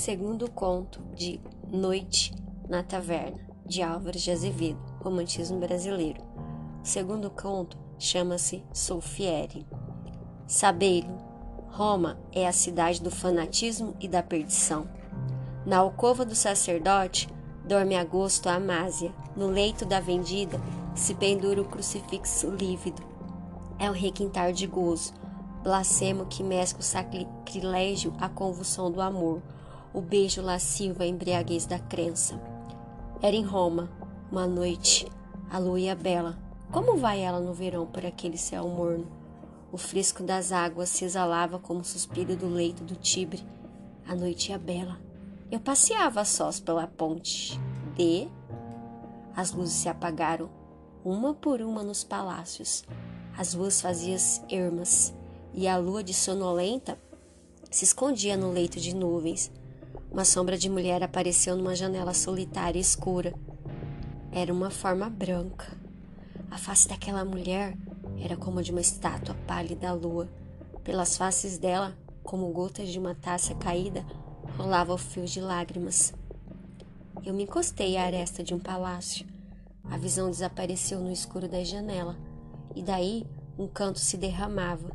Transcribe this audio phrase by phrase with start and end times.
[0.00, 1.38] Segundo conto de
[1.70, 2.34] Noite
[2.66, 6.22] na Taverna, de Álvares de Azevedo, Romantismo Brasileiro.
[6.82, 9.66] O segundo conto chama-se Solfiere.
[10.46, 11.18] Sabei-lo,
[11.68, 14.88] Roma é a cidade do fanatismo e da perdição.
[15.66, 17.28] Na alcova do sacerdote
[17.68, 19.12] dorme agosto a Amásia.
[19.36, 20.58] No leito da vendida
[20.94, 23.02] se pendura o crucifixo lívido.
[23.78, 25.12] É o requintar de gozo,
[25.62, 29.42] blasfemo que mescla o sacrilégio à convulsão do amor,
[29.92, 32.40] o beijo lascivo à embriaguez da crença.
[33.20, 33.90] Era em Roma,
[34.30, 35.06] uma noite,
[35.50, 36.38] a lua ia bela.
[36.70, 39.06] Como vai ela no verão por aquele céu morno?
[39.72, 43.44] O fresco das águas se exalava como o suspiro do leito do Tibre.
[44.06, 44.98] A noite ia bela.
[45.50, 47.60] Eu passeava sós pela ponte
[47.96, 48.28] de.
[49.34, 50.48] As luzes se apagaram,
[51.04, 52.84] uma por uma nos palácios.
[53.36, 55.14] As ruas faziam ermas
[55.52, 56.98] e a lua de sonolenta
[57.70, 59.50] se escondia no leito de nuvens.
[60.12, 63.32] Uma sombra de mulher apareceu numa janela solitária e escura.
[64.32, 65.78] Era uma forma branca.
[66.50, 67.76] A face daquela mulher
[68.18, 70.28] era como de uma estátua pálida à lua.
[70.82, 74.04] Pelas faces dela, como gotas de uma taça caída,
[74.58, 76.12] rolava o fio de lágrimas.
[77.24, 79.24] Eu me encostei à aresta de um palácio.
[79.84, 82.16] A visão desapareceu no escuro da janela,
[82.74, 83.24] e daí
[83.56, 84.90] um canto se derramava.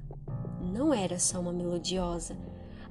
[0.62, 2.36] Não era só uma melodiosa.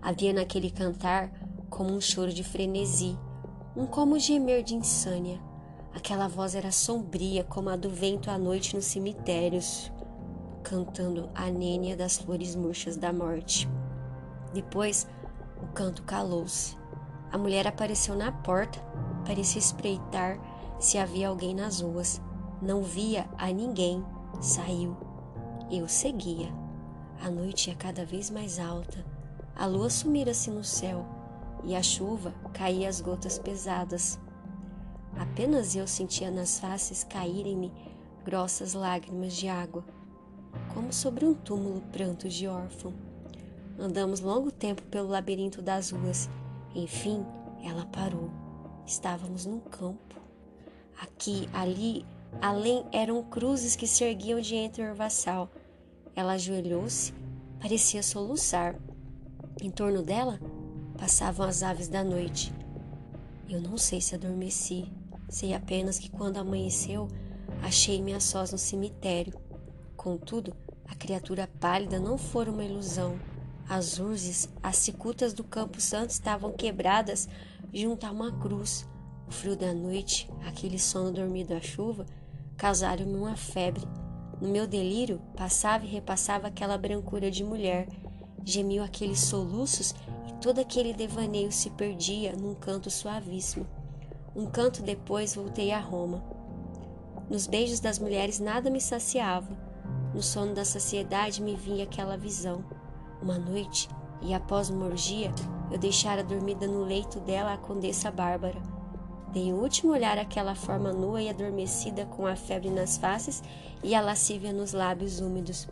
[0.00, 1.30] Havia naquele cantar
[1.74, 3.18] como um choro de frenesi,
[3.76, 5.40] um como gemer de insânia.
[5.92, 9.92] Aquela voz era sombria como a do vento à noite nos cemitérios,
[10.62, 13.68] cantando a nênia das flores murchas da morte.
[14.52, 15.08] Depois,
[15.60, 16.76] o canto calou-se.
[17.32, 18.78] A mulher apareceu na porta,
[19.26, 20.38] parecia espreitar
[20.78, 22.22] se havia alguém nas ruas.
[22.62, 24.04] Não via a ninguém.
[24.40, 24.96] Saiu.
[25.68, 26.52] Eu seguia.
[27.20, 29.04] A noite ia cada vez mais alta.
[29.56, 31.23] A lua sumira-se no céu
[31.66, 34.18] e a chuva caía as gotas pesadas.
[35.16, 37.72] Apenas eu sentia nas faces caírem-me
[38.24, 39.84] grossas lágrimas de água,
[40.72, 42.92] como sobre um túmulo pranto de órfão.
[43.78, 46.28] Andamos longo tempo pelo labirinto das ruas.
[46.74, 47.24] Enfim,
[47.62, 48.30] ela parou.
[48.86, 50.20] Estávamos num campo.
[51.00, 52.06] Aqui, ali,
[52.40, 55.50] além eram cruzes que se erguiam de entre o orvaçal.
[56.14, 57.12] Ela ajoelhou-se,
[57.60, 58.76] parecia soluçar.
[59.60, 60.38] Em torno dela
[60.98, 62.52] passavam as aves da noite.
[63.48, 64.90] Eu não sei se adormeci,
[65.28, 67.08] sei apenas que quando amanheceu,
[67.62, 69.34] achei-me a sós no cemitério.
[69.96, 70.54] Contudo,
[70.86, 73.18] a criatura pálida não fora uma ilusão.
[73.68, 77.28] As urzes, as cicutas do Campo Santo estavam quebradas
[77.72, 78.86] junto a uma cruz.
[79.26, 82.04] O frio da noite, aquele sono dormido à chuva,
[82.56, 83.82] causaram-me uma febre.
[84.40, 87.88] No meu delírio, passava e repassava aquela brancura de mulher.
[88.44, 89.94] Gemiu aqueles soluços
[90.40, 93.66] Todo aquele devaneio se perdia num canto suavíssimo.
[94.36, 96.22] Um canto depois voltei a Roma.
[97.30, 99.56] Nos beijos das mulheres nada me saciava.
[100.14, 102.64] No sono da saciedade me vinha aquela visão.
[103.22, 103.88] Uma noite,
[104.20, 105.32] e após uma orgia,
[105.70, 108.60] eu deixara dormida no leito dela a condessa Bárbara.
[109.32, 113.42] Dei um último olhar àquela forma nua e adormecida com a febre nas faces
[113.82, 115.66] e a lascívia nos lábios úmidos,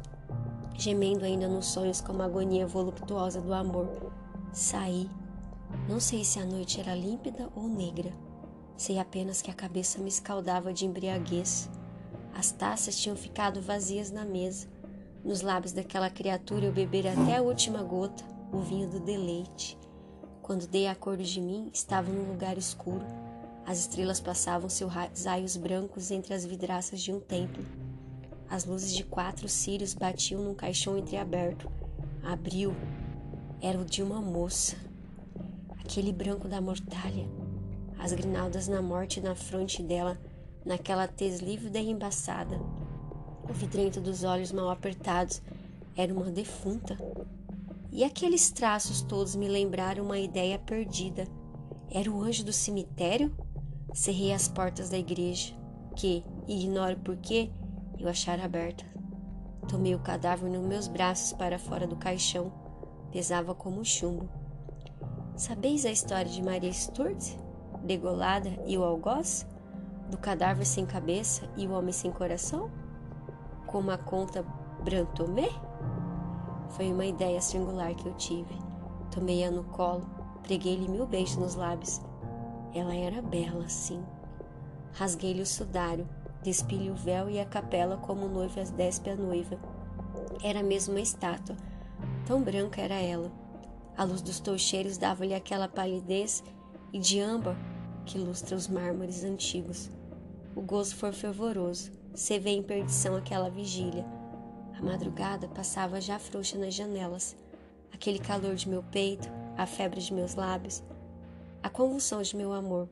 [0.74, 4.12] gemendo ainda nos sonhos como a agonia voluptuosa do amor.
[4.52, 5.08] Saí.
[5.88, 8.12] Não sei se a noite era límpida ou negra.
[8.76, 11.70] Sei apenas que a cabeça me escaldava de embriaguez.
[12.34, 14.68] As taças tinham ficado vazias na mesa.
[15.24, 19.78] Nos lábios daquela criatura eu bebera até a última gota, o vinho do deleite.
[20.42, 23.06] Quando dei acordo de mim, estava num lugar escuro.
[23.64, 27.64] As estrelas passavam seus raios brancos entre as vidraças de um templo.
[28.50, 31.70] As luzes de quatro círios batiam num caixão entreaberto.
[32.22, 32.74] Abriu,
[33.62, 34.76] era o de uma moça.
[35.78, 37.28] Aquele branco da mortalha,
[37.96, 40.18] as grinaldas na morte na fronte dela,
[40.66, 42.58] naquela tez lívida e embaçada.
[43.48, 45.40] O vidrento dos olhos mal apertados
[45.97, 46.98] era uma defunta.
[47.92, 51.28] E aqueles traços todos me lembraram uma ideia perdida.
[51.88, 53.32] Era o anjo do cemitério?
[53.94, 55.54] Cerrei as portas da igreja,
[55.94, 57.50] que, ignoro porquê,
[57.98, 58.84] eu achara aberta.
[59.68, 62.61] Tomei o cadáver nos meus braços para fora do caixão
[63.12, 64.28] pesava como chumbo.
[65.36, 67.36] Sabeis a história de Maria Stuart,
[67.84, 69.47] degolada e o algoz?
[70.10, 72.70] Do cadáver sem cabeça e o homem sem coração?
[73.66, 74.44] Como a conta
[74.82, 75.48] Brantomé?
[76.70, 78.54] Foi uma ideia singular que eu tive.
[79.10, 80.06] Tomei-a no colo,
[80.42, 82.00] preguei-lhe mil beijos nos lábios.
[82.74, 84.03] Ela era bela, sim.
[84.94, 86.08] Rasguei-lhe o sudário,
[86.42, 89.58] despi-lhe o véu e a capela como noiva despe a noiva.
[90.42, 91.56] Era mesmo uma estátua,
[92.27, 93.30] Tão branca era ela.
[93.97, 96.42] A luz dos toucheiros dava-lhe aquela palidez
[96.92, 97.57] e de âmbar
[98.04, 99.91] que lustra os mármores antigos.
[100.54, 101.91] O gozo foi fervoroso.
[102.15, 104.04] Se vê em perdição aquela vigília.
[104.78, 107.36] A madrugada passava já frouxa nas janelas.
[107.92, 110.83] Aquele calor de meu peito, a febre de meus lábios,
[111.63, 112.89] a convulsão de meu amor.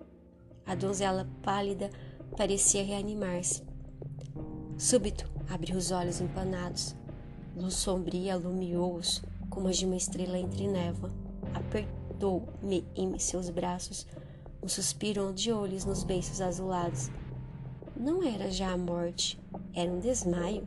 [0.64, 1.90] A donzela pálida
[2.36, 3.62] parecia reanimar-se.
[4.78, 6.94] Súbito, abriu os olhos empanados.
[7.60, 11.10] Luz sombria alumiou-os como a de uma estrela entre névoa.
[11.52, 14.06] Apertou-me em seus braços,
[14.62, 17.10] um suspiro de olhos nos beiços azulados.
[17.94, 19.38] Não era já a morte,
[19.74, 20.66] era um desmaio.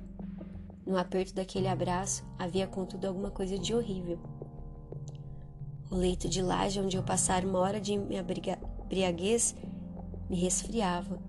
[0.86, 4.20] No aperto daquele abraço havia contudo alguma coisa de horrível.
[5.90, 8.24] O leito de laje onde eu passara uma hora de minha
[8.88, 9.56] briaguez
[10.30, 11.20] me resfriava.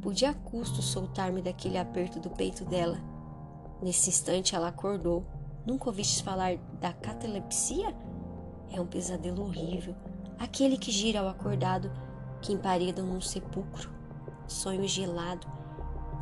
[0.00, 3.11] Pude a custo soltar-me daquele aperto do peito dela.
[3.82, 5.24] Nesse instante ela acordou.
[5.66, 7.94] Nunca ouviste falar da catalepsia?
[8.70, 9.94] É um pesadelo horrível,
[10.38, 11.90] aquele que gira ao acordado,
[12.40, 13.90] que emparedam num sepulcro
[14.46, 15.46] sonho gelado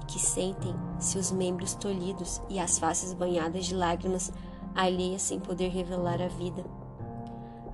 [0.03, 4.33] e que sentem seus membros tolhidos e as faces banhadas de lágrimas
[4.75, 6.65] alheias sem poder revelar a vida.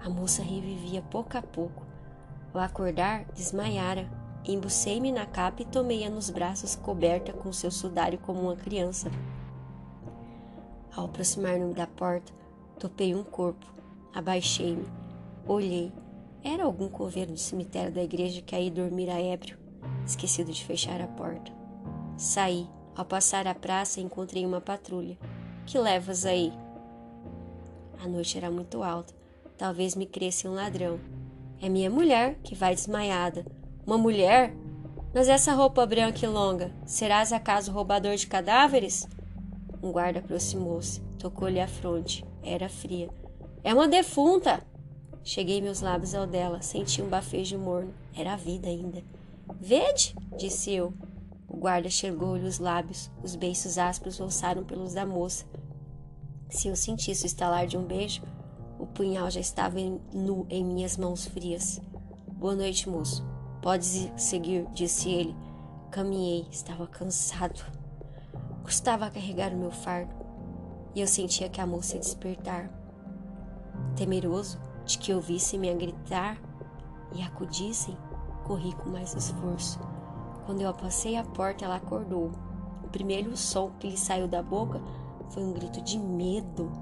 [0.04, 1.84] A moça revivia pouco a pouco.
[2.52, 4.08] Ao acordar, desmaiara.
[4.44, 9.10] Embucei-me na capa e tomei-a nos braços, coberta com seu sudário como uma criança.
[10.96, 12.32] Ao aproximar-me da porta,
[12.78, 13.66] topei um corpo.
[14.14, 14.87] Abaixei-me.
[15.46, 15.93] Olhei.
[16.43, 19.66] Era algum coveiro do cemitério da igreja que aí dormira ébrio
[20.06, 21.52] esquecido de fechar a porta.
[22.16, 22.69] Saí.
[22.94, 25.19] Ao passar a praça, encontrei uma patrulha.
[25.66, 26.50] Que levas aí?
[28.02, 29.12] A noite era muito alta.
[29.58, 30.99] Talvez me cresça um ladrão.
[31.60, 33.44] É minha mulher que vai desmaiada.
[33.87, 34.54] Uma mulher?
[35.14, 39.06] Mas essa roupa branca e longa, serás acaso roubador de cadáveres?
[39.82, 42.25] Um guarda aproximou-se, tocou-lhe a fronte.
[42.43, 43.11] Era fria.
[43.62, 44.62] É uma defunta!
[45.25, 47.93] Cheguei meus lábios ao dela, senti um bafejo morno.
[48.14, 49.02] Era a vida ainda.
[49.61, 50.94] Vede, disse eu.
[51.49, 55.44] O guarda chegou-lhe os lábios, os beiços ásperos roçaram pelos da moça.
[56.49, 58.23] Se eu sentisse o estalar de um beijo,
[58.78, 59.78] o punhal já estava
[60.12, 61.81] nu em minhas mãos frias.
[62.28, 63.25] Boa noite, moço.
[63.62, 65.34] Podes seguir, disse ele.
[65.90, 67.64] Caminhei, estava cansado.
[68.66, 70.12] Custava carregar o meu fardo
[70.92, 72.68] e eu sentia que a moça ia despertar.
[73.94, 76.36] Temeroso de que ouvissem-me a gritar
[77.14, 77.96] e acudissem,
[78.42, 79.78] corri com mais esforço.
[80.44, 82.32] Quando eu passei a porta, ela acordou.
[82.82, 84.82] O primeiro som que lhe saiu da boca
[85.30, 86.72] foi um grito de medo.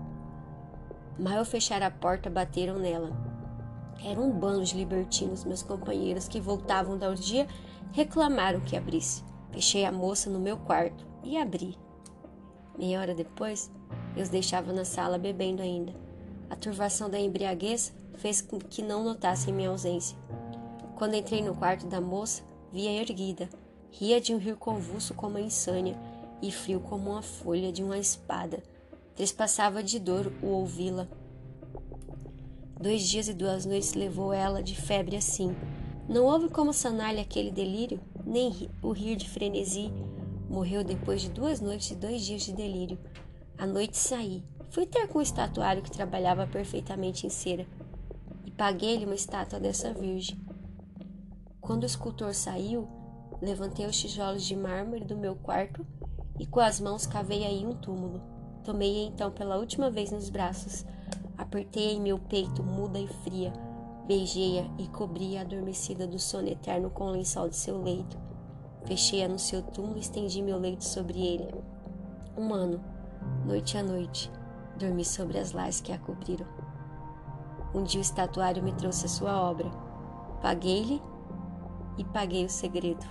[1.19, 3.11] Mal eu fechar a porta, bateram nela.
[4.03, 7.47] Era um bando de libertinos, meus companheiros que voltavam da orgia
[7.93, 9.23] reclamaram que abrisse.
[9.53, 11.77] Fechei a moça no meu quarto e abri.
[12.79, 13.71] Meia hora depois,
[14.17, 15.93] eu os deixava na sala bebendo ainda.
[16.51, 20.17] A turvação da embriaguez fez com que não notassem minha ausência.
[20.97, 22.43] Quando entrei no quarto da moça,
[22.73, 23.49] via erguida,
[23.91, 25.97] ria de um rio convulso como a insânia
[26.43, 28.63] e frio como uma folha de uma espada.
[29.15, 31.09] Trespassava de dor o ouvi-la.
[32.81, 35.55] Dois dias e duas noites levou ela de febre assim.
[36.09, 39.93] Não houve como sanar-lhe aquele delírio, nem o rir de frenesi.
[40.55, 42.97] Morreu depois de duas noites e dois dias de delírio.
[43.59, 44.41] À noite saí.
[44.71, 47.67] Fui ter com o estatuário que trabalhava perfeitamente em cera
[48.45, 50.39] e paguei-lhe uma estátua dessa virgem.
[51.61, 52.87] Quando o escultor saiu,
[53.43, 55.85] levantei os tijolos de mármore do meu quarto
[56.39, 58.23] e com as mãos cavei aí um túmulo.
[58.63, 60.87] Tomei-a então pela última vez nos braços,
[61.37, 63.53] apertei-a em meu peito, muda e fria,
[64.07, 68.24] beijei-a e cobri-a adormecida do sono eterno com o lençol de seu leito.
[68.87, 71.49] Fechei-a no seu túmulo e estendi meu leito sobre ele.
[72.37, 72.81] Um ano,
[73.47, 74.31] noite a noite,
[74.79, 76.47] dormi sobre as lajes que a cobriram.
[77.75, 79.71] Um dia o estatuário me trouxe a sua obra.
[80.43, 81.03] Paguei-lhe
[81.97, 83.05] e paguei o segredo.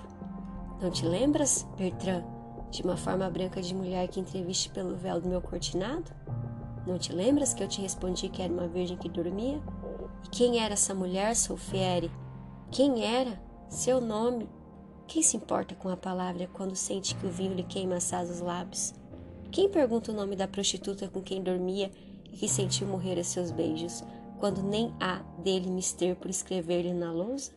[0.81, 2.23] Não te lembras, Bertrand,
[2.69, 6.11] de uma forma branca de mulher que entreviste pelo véu do meu cortinado?
[6.85, 9.61] Não te lembras que eu te respondi que era uma virgem que dormia?
[10.25, 12.11] E quem era essa mulher, Solfiere?
[12.69, 13.41] Quem era?
[13.69, 14.49] Seu nome?
[15.13, 18.39] Quem se importa com a palavra quando sente que o vinho lhe queima assaz os
[18.39, 18.95] lábios?
[19.51, 21.91] Quem pergunta o nome da prostituta com quem dormia
[22.31, 24.03] e que sentiu morrer a seus beijos,
[24.39, 27.51] quando nem há dele mister por escrever-lhe na lousa?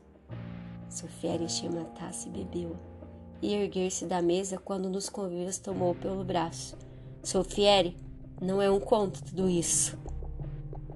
[0.90, 2.76] Sofia encheu uma taça e bebeu.
[3.40, 6.76] E erguer-se da mesa quando nos convívios tomou pelo braço.
[7.22, 7.96] Sofiere,
[8.38, 9.98] não é um conto tudo isso.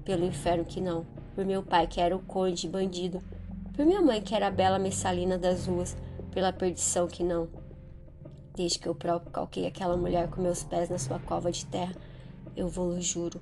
[0.05, 1.07] Pelo inferno que não.
[1.33, 3.19] Por meu pai que era o conde bandido.
[3.73, 5.97] Por minha mãe que era a bela messalina das ruas.
[6.31, 7.47] Pela perdição que não.
[8.55, 11.95] Desde que eu próprio calquei aquela mulher com meus pés na sua cova de terra,
[12.55, 13.41] eu vou-lo juro.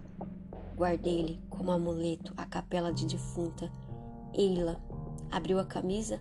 [0.75, 3.71] Guardei-lhe como amuleto a capela de defunta.
[4.33, 4.79] Eila
[5.31, 6.19] abriu a camisa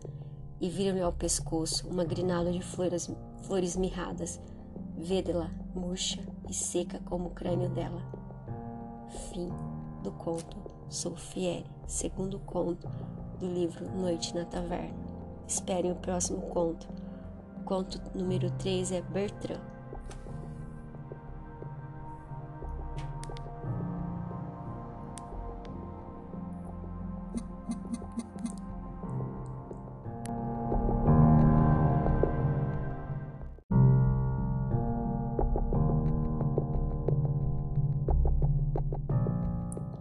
[0.61, 3.11] e viram-lhe ao pescoço uma grinalda de flores,
[3.43, 4.41] flores mirradas.
[4.97, 8.03] Vede-la murcha e seca como o crânio dela.
[9.31, 9.49] Fim
[10.03, 10.57] do conto
[10.89, 12.89] Solfiere, segundo conto
[13.39, 15.08] do livro Noite na Taverna.
[15.49, 16.87] Esperem o próximo conto.
[17.65, 19.59] Conto número 3 é Bertrand.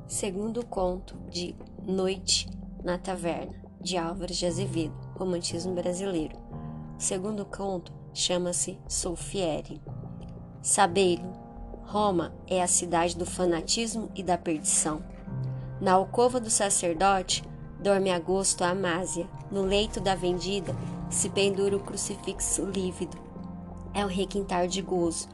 [0.07, 2.49] Segundo conto de Noite
[2.83, 6.37] na Taverna, de Álvares de Azevedo, Romantismo Brasileiro.
[6.97, 9.81] O segundo conto chama-se Solfiere.
[10.61, 11.33] Sabei-lo,
[11.83, 15.01] Roma é a cidade do fanatismo e da perdição.
[15.81, 17.43] Na alcova do sacerdote
[17.79, 19.27] dorme agosto a Amásia.
[19.51, 20.75] No leito da vendida
[21.09, 23.17] se pendura o crucifixo lívido.
[23.93, 25.27] É o requintar de gozo,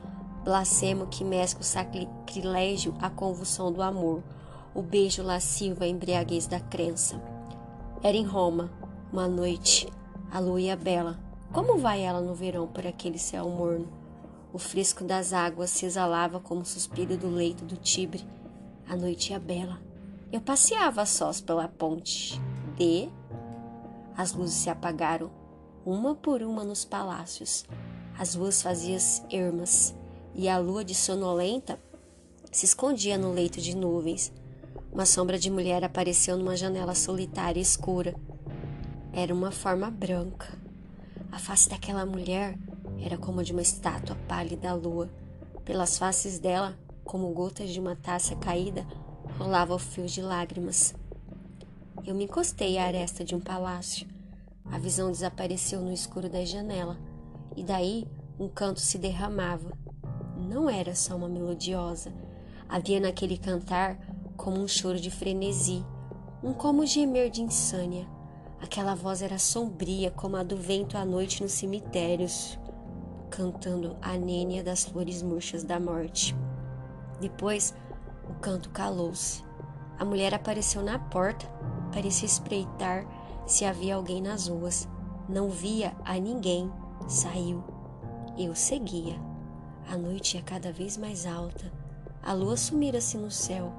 [0.43, 4.23] blasfemo que mescla o sacrilégio à convulsão do amor
[4.75, 7.21] o beijo lascivo a embriaguez da crença.
[8.01, 8.71] Era em Roma,
[9.13, 9.87] uma noite,
[10.31, 11.19] a lua ia bela.
[11.51, 13.87] Como vai ela no verão por aquele céu morno?
[14.51, 18.27] O fresco das águas se exalava como o suspiro do leito do Tibre.
[18.89, 19.79] A noite ia bela.
[20.31, 22.41] Eu passeava sós pela ponte.
[22.75, 23.07] De.
[24.17, 25.29] As luzes se apagaram,
[25.85, 27.65] uma por uma nos palácios.
[28.17, 28.97] As ruas faziam
[29.31, 29.95] ermas,
[30.33, 31.79] e a lua de sonolenta
[32.51, 34.33] se escondia no leito de nuvens.
[34.91, 38.15] Uma sombra de mulher apareceu numa janela solitária e escura.
[39.15, 40.57] Era uma forma branca.
[41.31, 42.57] A face daquela mulher
[42.99, 45.07] era como a de uma estátua pálida à lua.
[45.63, 48.87] Pelas faces dela, como gotas de uma taça caída,
[49.37, 50.95] rolava o fio de lágrimas.
[52.03, 54.07] Eu me encostei à aresta de um palácio.
[54.65, 56.97] A visão desapareceu no escuro da janela,
[57.55, 58.07] e daí
[58.39, 59.77] um canto se derramava.
[60.35, 62.11] Não era só uma melodiosa.
[62.67, 63.95] Havia naquele cantar
[64.35, 65.85] como um choro de frenesi,
[66.41, 68.07] um como gemer de insânia.
[68.63, 72.57] Aquela voz era sombria como a do vento à noite nos cemitérios,
[73.29, 76.33] cantando a nênia das flores murchas da morte.
[77.19, 77.75] Depois,
[78.25, 79.43] o canto calou-se.
[79.99, 81.45] A mulher apareceu na porta,
[81.91, 83.05] parecia espreitar
[83.45, 84.87] se havia alguém nas ruas.
[85.27, 86.71] Não via a ninguém.
[87.05, 87.61] Saiu.
[88.37, 89.19] Eu seguia.
[89.89, 91.69] A noite ia cada vez mais alta.
[92.23, 93.73] A lua sumira-se no céu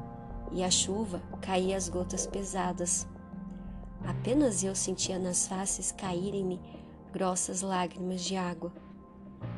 [0.52, 3.08] e a chuva caía as gotas pesadas.
[4.06, 6.60] Apenas eu sentia nas faces caírem-me
[7.12, 8.72] grossas lágrimas de água,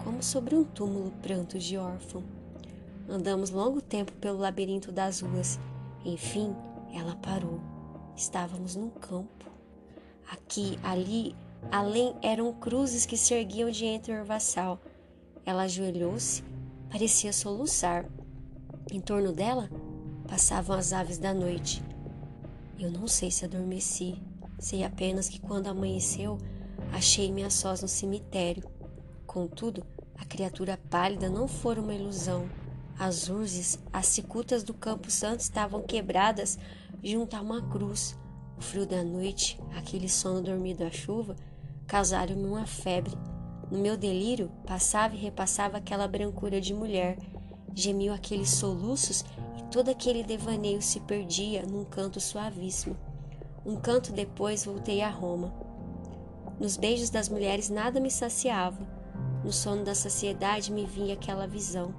[0.05, 2.23] como sobre um túmulo prantos de órfão.
[3.09, 5.59] Andamos longo tempo pelo labirinto das ruas.
[6.05, 6.55] Enfim,
[6.93, 7.61] ela parou.
[8.17, 9.51] Estávamos num campo.
[10.31, 11.37] Aqui, ali,
[11.71, 14.81] além eram cruzes que se erguiam de entre o orvaçal.
[15.45, 16.43] Ela ajoelhou-se,
[16.91, 18.05] parecia soluçar.
[18.91, 19.71] Em torno dela
[20.29, 21.83] passavam as aves da noite.
[22.79, 24.21] Eu não sei se adormeci,
[24.59, 26.39] sei apenas que quando amanheceu,
[26.93, 28.65] achei-me a sós no cemitério.
[29.27, 29.85] Contudo,
[30.17, 32.49] a criatura pálida não fora uma ilusão.
[32.99, 36.59] As urzes, as cicutas do Campo Santo estavam quebradas
[37.03, 38.19] junto a uma cruz.
[38.57, 41.37] O frio da noite, aquele sono dormido à chuva,
[41.87, 43.13] causaram-me uma febre.
[43.71, 47.19] No meu delírio, passava e repassava aquela brancura de mulher.
[47.75, 49.25] Gemiu aqueles soluços
[49.71, 52.97] Todo aquele devaneio se perdia num canto suavíssimo.
[53.67, 55.53] Um canto depois voltei a Roma.
[56.61, 58.79] Nos beijos das mulheres nada me saciava.
[59.43, 61.93] No sono da saciedade me vinha aquela visão.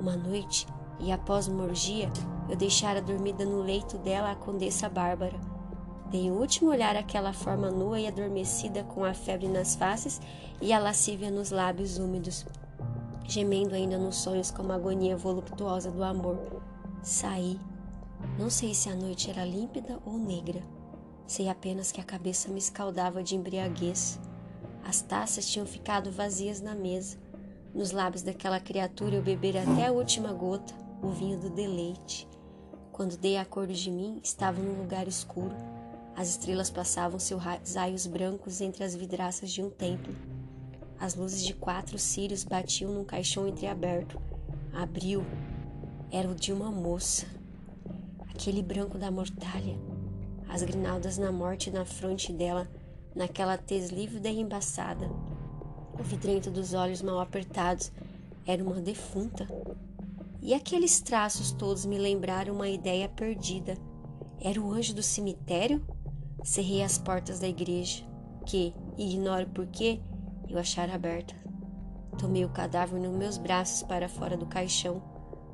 [0.00, 0.66] Uma noite,
[0.98, 2.10] e após uma orgia,
[2.48, 5.38] eu deixara dormida no leito dela a condessa Bárbara.
[6.10, 10.20] Dei um último olhar àquela forma nua e adormecida com a febre nas faces
[10.60, 12.44] e a lascívia nos lábios úmidos,
[13.22, 16.60] gemendo ainda nos sonhos como a agonia voluptuosa do amor.
[17.04, 17.60] Saí.
[18.36, 20.60] Não sei se a noite era límpida ou negra.
[21.26, 24.20] Sei apenas que a cabeça me escaldava de embriaguez.
[24.84, 27.16] As taças tinham ficado vazias na mesa.
[27.74, 32.28] Nos lábios daquela criatura eu bebera até a última gota, o vinho do deleite.
[32.92, 35.56] Quando dei acordo de mim, estava num lugar escuro.
[36.14, 40.14] As estrelas passavam seus raios brancos entre as vidraças de um templo.
[41.00, 44.20] As luzes de quatro círios batiam num caixão entreaberto.
[44.72, 45.24] Abriu,
[46.12, 47.26] era o de uma moça.
[48.30, 49.76] Aquele branco da mortalha,
[50.54, 52.70] as grinaldas na morte na fronte dela,
[53.12, 55.10] naquela tez lívida e embaçada.
[55.98, 57.90] O vidrento dos olhos mal apertados
[58.46, 59.48] era uma defunta.
[60.40, 63.76] E aqueles traços todos me lembraram uma ideia perdida.
[64.40, 65.84] Era o anjo do cemitério?
[66.44, 68.04] Cerrei as portas da igreja,
[68.46, 70.00] que, ignoro porquê,
[70.48, 71.34] eu achara aberta.
[72.16, 75.02] Tomei o cadáver nos meus braços para fora do caixão.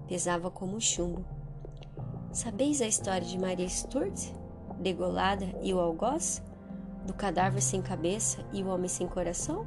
[0.06, 1.24] Pesava como chumbo.
[2.32, 4.39] Sabeis a história de Maria Stuart,
[4.80, 6.42] degolada e o algoz?
[7.06, 9.66] Do cadáver sem cabeça e o homem sem coração?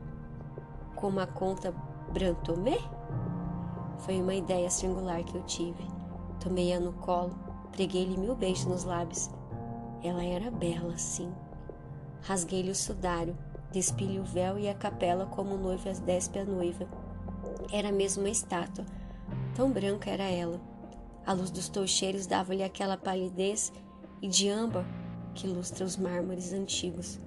[0.96, 1.74] Como a conta
[2.12, 2.78] Brantomé?
[4.00, 5.84] Foi uma ideia singular que eu tive.
[6.40, 7.34] Tomei-a no colo,
[7.72, 9.30] preguei-lhe mil beijos nos lábios.
[10.04, 11.32] Ela era bela, sim.
[12.22, 13.38] Rasguei-lhe o sudário,
[13.72, 16.88] despi-lhe o véu e a capela como noiva despe a noiva.
[17.72, 18.86] Era mesmo uma estátua,
[19.56, 20.60] tão branca era ela.
[21.26, 23.72] A luz dos toucheiros dava-lhe aquela palidez
[24.22, 24.86] e de âmbar
[25.34, 27.20] que lustra os mármores antigos.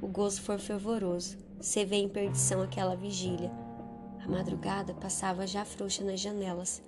[0.00, 3.50] O gozo foi fervoroso, se vê em perdição aquela vigília.
[4.24, 6.82] A madrugada passava já frouxa nas janelas.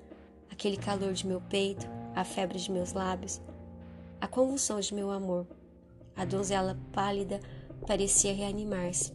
[0.51, 3.41] Aquele calor de meu peito, a febre de meus lábios,
[4.21, 5.47] a convulsão de meu amor.
[6.15, 7.41] A donzela pálida
[7.87, 9.13] parecia reanimar-se.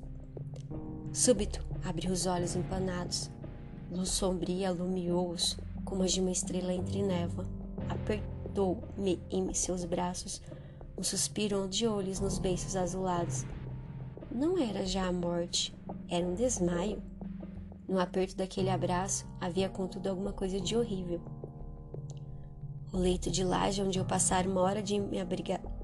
[1.14, 3.32] Súbito, abriu os olhos empanados.
[3.90, 7.46] Luz sombria alumiou-os como a de uma estrela entre névoa.
[7.88, 10.42] Apertou-me em seus braços,
[10.98, 13.46] um suspiro de olhos nos beiços azulados.
[14.32, 15.74] Não era já a morte,
[16.10, 17.02] era um desmaio.
[17.88, 21.22] No aperto daquele abraço havia contudo alguma coisa de horrível.
[22.92, 25.26] O leito de laje onde eu passara uma hora de minha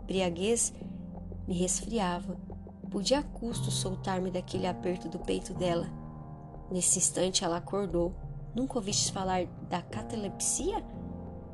[0.08, 0.74] briaguez
[1.48, 2.36] me resfriava.
[2.90, 5.88] Pude a custo soltar-me daquele aperto do peito dela.
[6.72, 8.16] Nesse instante ela acordou.
[8.56, 10.84] Nunca ouviste falar da catalepsia?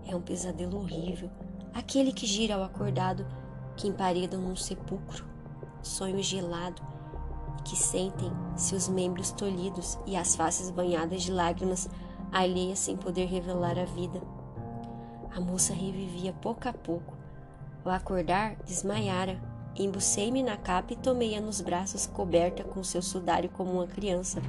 [0.08, 1.30] É um pesadelo horrível,
[1.74, 3.26] aquele que gira ao acordado,
[3.80, 5.26] que emparedam num sepulcro,
[5.82, 6.82] sonho gelado,
[7.58, 11.90] e que sentem seus membros tolhidos e as faces banhadas de lágrimas
[12.30, 14.22] alheias sem poder revelar a vida.
[15.34, 17.18] A moça revivia pouco a pouco.
[17.86, 19.40] Ao acordar, desmaiara.
[19.78, 24.42] Embucei-me na capa e tomei-a nos braços, coberta com seu sudário como uma criança.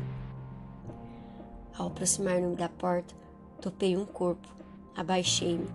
[1.78, 3.14] Ao aproximar-me da porta,
[3.60, 4.48] topei um corpo.
[4.96, 5.68] Abaixei-me.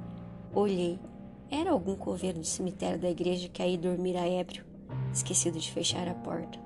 [0.54, 1.00] Olhei.
[1.50, 4.66] Era algum coveiro do cemitério da igreja que aí dormira ébrio,
[5.14, 6.60] esquecido de fechar a porta.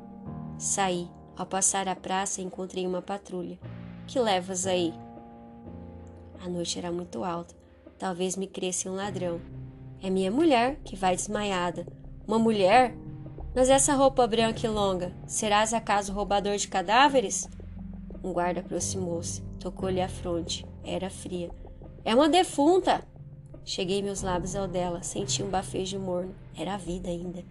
[0.57, 1.09] Saí.
[1.37, 3.57] Ao passar a praça, encontrei uma patrulha.
[4.05, 4.93] Que levas aí?
[6.43, 7.55] A noite era muito alta.
[7.97, 9.39] Talvez me cresça um ladrão.
[10.01, 11.87] É minha mulher que vai desmaiada.
[12.27, 12.93] Uma mulher?
[13.55, 17.49] Mas essa roupa branca e longa, serás acaso roubador de cadáveres?
[18.23, 20.65] Um guarda aproximou-se, tocou-lhe a fronte.
[20.83, 21.51] Era fria.
[22.03, 23.01] É uma defunta!
[23.69, 26.33] Cheguei meus lábios ao dela, senti um bafejo morno.
[26.57, 27.45] Era a vida ainda.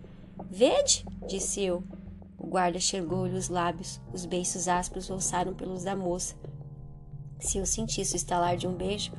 [0.51, 1.85] Vede, disse eu.
[2.37, 6.35] O guarda chegou-lhe os lábios, os beiços ásperos roçaram pelos da moça.
[7.39, 9.13] Se eu sentisse o estalar de um beijo,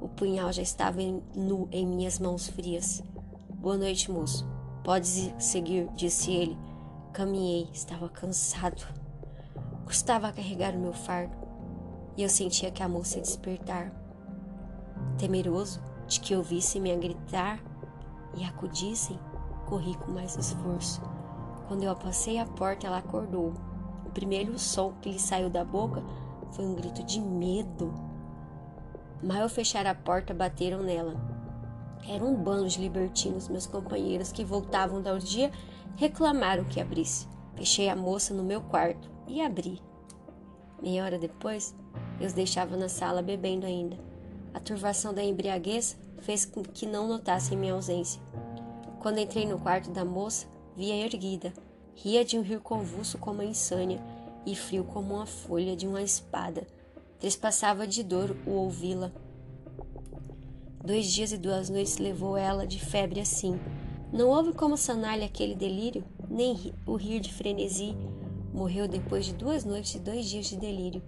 [0.00, 0.98] o punhal já estava
[1.36, 3.00] nu em minhas mãos frias.
[3.48, 4.44] Boa noite, moço.
[4.82, 6.58] Podes seguir, disse ele.
[7.12, 8.84] Caminhei, estava cansado.
[9.84, 11.36] Custava carregar o meu fardo
[12.16, 13.92] e eu sentia que a moça ia despertar.
[15.16, 17.62] Temeroso de que ouvissem-me a gritar
[18.36, 19.16] e acudissem,
[19.66, 21.00] corri com mais esforço.
[21.68, 23.54] Quando eu passei a porta, ela acordou.
[24.04, 26.02] O primeiro som que lhe saiu da boca
[26.50, 27.94] foi um grito de medo.
[29.22, 31.14] Mal eu fechar a porta, bateram nela.
[32.08, 35.52] Era um bando de libertinos, meus companheiros que voltavam da orgia
[35.96, 37.28] reclamaram que abrisse.
[37.54, 39.80] Fechei a moça no meu quarto e abri.
[40.82, 41.72] Meia hora depois,
[42.18, 44.10] eu os deixava na sala bebendo ainda.
[44.52, 48.20] A turvação da embriaguez fez com que não notassem minha ausência.
[49.00, 51.52] Quando entrei no quarto da moça, via erguida.
[51.94, 54.00] Ria de um rio convulso como a insânia
[54.46, 56.66] e frio como uma folha de uma espada.
[57.18, 59.12] Trespassava de dor o ouvi-la.
[60.84, 63.60] Dois dias e duas noites levou ela de febre assim.
[64.12, 67.94] Não houve como sanar-lhe aquele delírio, nem o rir de frenesi,
[68.52, 71.02] Morreu depois de duas noites e dois dias de delírio.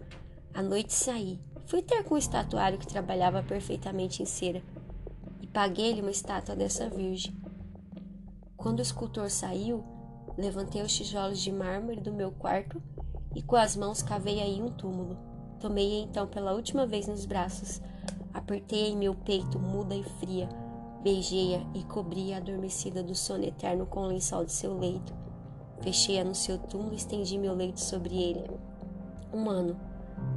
[0.55, 1.41] À noite saí.
[1.67, 4.63] Fui ter com o estatuário que trabalhava perfeitamente em cera
[5.41, 7.35] e paguei-lhe uma estátua dessa virgem.
[8.57, 9.85] Quando o escultor saiu,
[10.37, 12.83] levantei os tijolos de mármore do meu quarto
[13.35, 15.17] e com as mãos cavei aí um túmulo.
[15.59, 17.81] Tomei-a então pela última vez nos braços,
[18.35, 20.49] apertei-a em meu peito muda e fria,
[21.03, 25.15] beijei-a e cobri-a adormecida do sono eterno com o lençol de seu leito.
[25.81, 28.45] Fechei-a no seu túmulo e estendi meu leito sobre ele.
[29.33, 29.77] Um ano,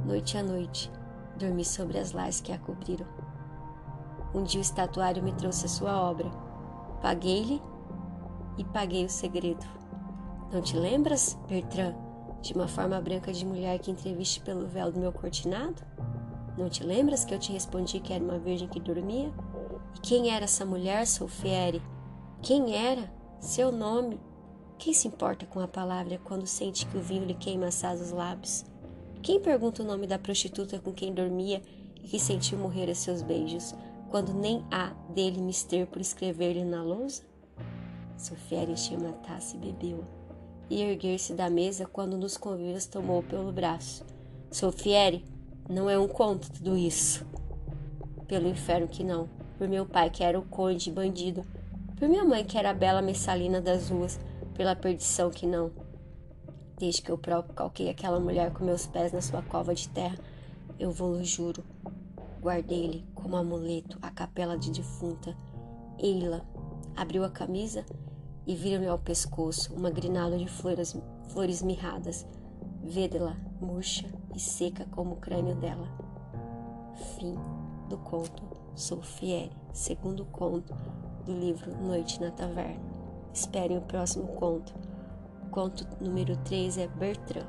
[0.04, 0.90] noite a noite,
[1.36, 3.06] dormi sobre as lajes que a cobriram.
[4.34, 6.30] Um dia o estatuário me trouxe a sua obra.
[7.00, 7.62] Paguei-lhe
[8.58, 9.64] e paguei o segredo.
[10.52, 11.94] Não te lembras, Bertrand,
[12.42, 15.82] de uma forma branca de mulher que entreviste pelo véu do meu cortinado?
[16.56, 19.32] Não te lembras que eu te respondi que era uma virgem que dormia?
[19.94, 21.82] E quem era essa mulher, Solfiere?
[22.42, 23.12] Quem era?
[23.40, 24.20] Seu nome?
[24.78, 28.10] Quem se importa com a palavra quando sente que o vinho lhe queima assaz os
[28.10, 28.64] lábios?
[29.26, 31.60] Quem pergunta o nome da prostituta com quem dormia
[31.96, 33.74] e que sentiu morrer a seus beijos,
[34.08, 37.24] quando nem há dele mister por escrever-lhe na lousa?
[38.16, 40.04] Sofia encheu uma taça e bebeu.
[40.70, 44.04] E erguer-se da mesa quando nos convívios tomou pelo braço.
[44.48, 45.24] Sofiere,
[45.68, 47.26] não é um conto tudo isso.
[48.28, 49.28] Pelo inferno que não.
[49.58, 51.44] Por meu pai que era o conde bandido.
[51.96, 54.20] Por minha mãe que era a bela messalina das ruas
[54.54, 55.72] pela perdição que não.
[56.78, 60.18] Desde que eu próprio calquei aquela mulher com meus pés na sua cova de terra,
[60.78, 61.64] eu vou-lo juro.
[62.40, 65.36] Guardei-lhe como amuleto a capela de defunta.
[65.98, 66.44] Eila
[66.94, 67.84] abriu a camisa
[68.46, 70.96] e viram-lhe ao pescoço uma grinalda de flores,
[71.28, 72.26] flores mirradas.
[72.82, 75.88] Vede-la murcha e seca como o crânio dela.
[77.16, 77.34] Fim
[77.88, 78.42] do conto
[78.76, 80.74] Solfiere, segundo conto
[81.24, 82.78] do livro Noite na Taverna.
[83.32, 84.74] Esperem o próximo conto.
[85.46, 87.46] O conto número 3 é Bertrand.